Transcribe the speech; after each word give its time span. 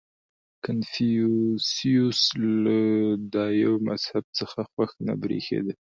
•کنفوسیوس 0.63 2.21
له 2.63 2.79
دایو 3.33 3.73
مذهب 3.87 4.25
څخه 4.39 4.59
خوښ 4.71 4.91
نه 5.05 5.13
برېښېده. 5.21 5.73